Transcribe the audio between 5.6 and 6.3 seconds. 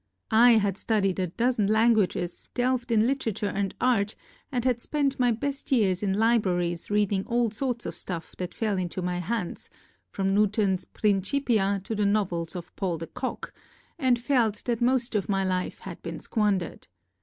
years in